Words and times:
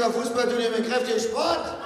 unser 0.00 0.12
Fußballturnier 0.12 0.70
mit 0.70 0.90
kräftigem 0.90 1.20
Sport? 1.20 1.76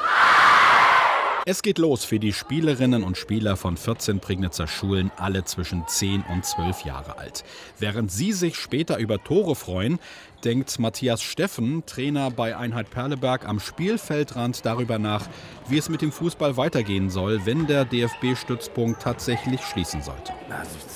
Es 1.46 1.60
geht 1.60 1.76
los 1.76 2.06
für 2.06 2.18
die 2.18 2.32
Spielerinnen 2.32 3.04
und 3.04 3.18
Spieler 3.18 3.58
von 3.58 3.76
14 3.76 4.18
Prignitzer 4.18 4.66
Schulen, 4.66 5.10
alle 5.18 5.44
zwischen 5.44 5.86
10 5.86 6.24
und 6.32 6.42
12 6.42 6.86
Jahre 6.86 7.18
alt. 7.18 7.44
Während 7.78 8.10
sie 8.10 8.32
sich 8.32 8.56
später 8.56 8.96
über 8.96 9.22
Tore 9.22 9.54
freuen, 9.54 9.98
denkt 10.44 10.78
Matthias 10.78 11.22
Steffen, 11.22 11.84
Trainer 11.86 12.30
bei 12.30 12.56
Einheit 12.56 12.90
Perleberg 12.90 13.48
am 13.48 13.60
Spielfeldrand, 13.60 14.64
darüber 14.64 14.98
nach, 14.98 15.26
wie 15.68 15.78
es 15.78 15.88
mit 15.88 16.02
dem 16.02 16.12
Fußball 16.12 16.56
weitergehen 16.56 17.08
soll, 17.08 17.46
wenn 17.46 17.66
der 17.66 17.84
DFB-Stützpunkt 17.84 19.02
tatsächlich 19.02 19.62
schließen 19.62 20.02
sollte. 20.02 20.32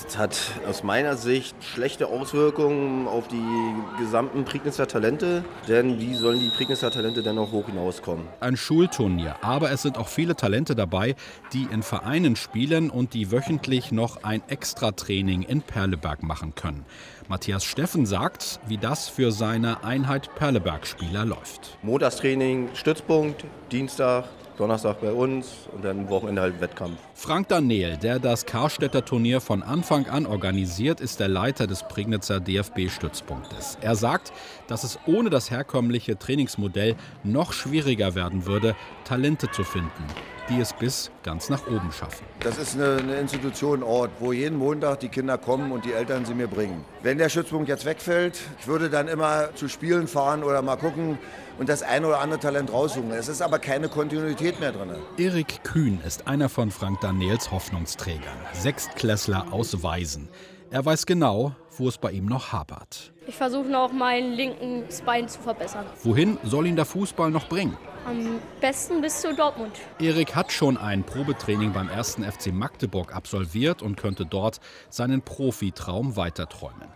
Es 0.07 0.17
hat 0.17 0.37
aus 0.67 0.83
meiner 0.83 1.17
Sicht 1.17 1.55
schlechte 1.63 2.07
Auswirkungen 2.07 3.07
auf 3.07 3.27
die 3.27 4.03
gesamten 4.03 4.45
Prignitzer 4.45 4.87
Talente, 4.87 5.43
denn 5.67 5.99
wie 5.99 6.13
sollen 6.13 6.39
die 6.39 6.49
Prignitzer 6.49 6.91
Talente 6.91 7.23
denn 7.23 7.35
noch 7.35 7.51
hoch 7.51 7.65
hinauskommen? 7.65 8.27
Ein 8.39 8.57
Schulturnier, 8.57 9.35
aber 9.41 9.71
es 9.71 9.81
sind 9.81 9.97
auch 9.97 10.07
viele 10.07 10.35
Talente 10.39 10.73
dabei, 10.75 11.15
die 11.53 11.67
in 11.71 11.83
Vereinen 11.83 12.35
spielen 12.35 12.89
und 12.89 13.13
die 13.13 13.31
wöchentlich 13.31 13.91
noch 13.91 14.23
ein 14.23 14.41
Extratraining 14.47 15.43
in 15.43 15.61
Perleberg 15.61 16.23
machen 16.23 16.55
können. 16.55 16.85
Matthias 17.27 17.63
Steffen 17.63 18.07
sagt, 18.07 18.59
wie 18.67 18.77
das 18.77 19.07
für 19.07 19.31
seine 19.31 19.83
Einheit 19.83 20.33
Perleberg-Spieler 20.35 21.25
läuft. 21.25 21.77
Montagstraining, 21.83 22.69
Stützpunkt, 22.73 23.43
Dienstag, 23.71 24.25
Donnerstag 24.59 24.99
bei 24.99 25.13
uns 25.13 25.69
und 25.71 25.85
dann 25.85 26.09
Wochenende 26.09 26.41
halt 26.41 26.59
Wettkampf. 26.59 26.99
Frank 27.13 27.47
Daniel, 27.47 27.95
der 27.95 28.19
das 28.19 28.45
Karstädter 28.45 29.05
Turnier 29.05 29.39
von 29.39 29.63
Anfang 29.63 30.07
an 30.07 30.25
organisiert, 30.25 30.99
ist 30.99 31.21
der 31.21 31.29
Leiter 31.29 31.65
des 31.65 31.83
Prignitzer 31.83 32.41
DFB-Stützpunktes. 32.41 33.77
Er 33.79 33.95
sagt, 33.95 34.33
dass 34.67 34.83
es 34.83 34.99
ohne 35.05 35.29
das 35.29 35.49
herkömmliche 35.49 36.19
Trainingsmodell 36.19 36.95
noch 37.23 37.53
schwieriger 37.53 38.15
werden 38.15 38.45
würde, 38.45 38.75
Talente 39.05 39.49
zu 39.49 39.63
finden 39.63 40.03
die 40.49 40.59
es 40.59 40.73
bis 40.73 41.11
ganz 41.23 41.49
nach 41.49 41.65
oben 41.67 41.91
schaffen. 41.91 42.25
Das 42.39 42.57
ist 42.57 42.75
eine, 42.75 42.97
eine 42.97 43.15
Institution, 43.15 43.79
ein 43.79 43.83
Ort, 43.83 44.11
wo 44.19 44.33
jeden 44.33 44.57
Montag 44.57 44.99
die 44.99 45.09
Kinder 45.09 45.37
kommen 45.37 45.71
und 45.71 45.85
die 45.85 45.93
Eltern 45.93 46.25
sie 46.25 46.33
mir 46.33 46.47
bringen. 46.47 46.83
Wenn 47.03 47.17
der 47.17 47.29
Stützpunkt 47.29 47.69
jetzt 47.69 47.85
wegfällt, 47.85 48.39
ich 48.59 48.67
würde 48.67 48.89
dann 48.89 49.07
immer 49.07 49.53
zu 49.55 49.67
Spielen 49.67 50.07
fahren 50.07 50.43
oder 50.43 50.61
mal 50.61 50.77
gucken 50.77 51.17
und 51.59 51.69
das 51.69 51.83
eine 51.83 52.07
oder 52.07 52.19
andere 52.19 52.39
Talent 52.39 52.71
raussuchen. 52.71 53.11
Es 53.11 53.27
ist 53.27 53.41
aber 53.41 53.59
keine 53.59 53.89
Kontinuität 53.89 54.59
mehr 54.59 54.71
drin. 54.71 54.95
Erik 55.17 55.63
Kühn 55.63 55.99
ist 56.05 56.27
einer 56.27 56.49
von 56.49 56.71
Frank 56.71 57.01
Daniels 57.01 57.51
Hoffnungsträgern, 57.51 58.37
Sechstklässler 58.53 59.47
aus 59.51 59.83
Weisen. 59.83 60.29
Er 60.71 60.85
weiß 60.85 61.05
genau, 61.05 61.55
wo 61.79 61.87
es 61.87 61.97
bei 61.97 62.11
ihm 62.11 62.25
noch 62.25 62.51
hapert. 62.51 63.13
Ich 63.27 63.35
versuche 63.35 63.67
noch 63.67 63.91
meinen 63.91 64.33
linken 64.33 64.83
Bein 65.05 65.27
zu 65.27 65.39
verbessern. 65.39 65.85
Wohin 66.03 66.37
soll 66.43 66.67
ihn 66.67 66.75
der 66.75 66.85
Fußball 66.85 67.31
noch 67.31 67.47
bringen? 67.47 67.77
Am 68.05 68.39
besten 68.59 69.01
bis 69.01 69.21
zu 69.21 69.35
Dortmund. 69.35 69.73
Erik 69.99 70.35
hat 70.35 70.51
schon 70.51 70.77
ein 70.77 71.03
Probetraining 71.03 71.73
beim 71.73 71.89
ersten 71.89 72.23
FC 72.23 72.51
Magdeburg 72.51 73.15
absolviert 73.15 73.81
und 73.81 73.97
könnte 73.97 74.25
dort 74.25 74.59
seinen 74.89 75.21
Profitraum 75.21 76.15
weiterträumen. 76.15 76.87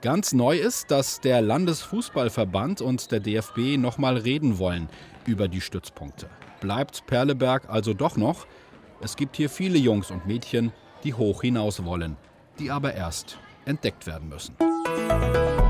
Ganz 0.00 0.32
neu 0.32 0.56
ist, 0.56 0.90
dass 0.90 1.20
der 1.20 1.42
Landesfußballverband 1.42 2.80
und 2.80 3.12
der 3.12 3.20
DFB 3.20 3.76
nochmal 3.76 4.16
reden 4.16 4.58
wollen 4.58 4.88
über 5.26 5.46
die 5.46 5.60
Stützpunkte. 5.60 6.28
Bleibt 6.60 7.06
Perleberg 7.06 7.68
also 7.68 7.94
doch 7.94 8.16
noch? 8.16 8.46
Es 9.00 9.16
gibt 9.16 9.36
hier 9.36 9.50
viele 9.50 9.78
Jungs 9.78 10.10
und 10.10 10.26
Mädchen, 10.26 10.72
die 11.04 11.14
hoch 11.14 11.42
hinaus 11.42 11.84
wollen, 11.84 12.16
die 12.58 12.70
aber 12.70 12.94
erst 12.94 13.38
entdeckt 13.64 14.06
werden 14.06 14.28
müssen. 14.28 14.54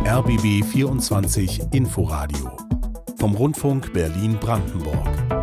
RBB 0.05 0.65
24 0.65 1.63
Inforadio 1.73 2.57
vom 3.19 3.35
Rundfunk 3.35 3.93
Berlin-Brandenburg. 3.93 5.42